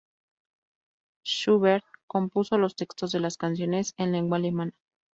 [1.27, 4.73] Schubert compuso los textos de las canciones en lengua alemana.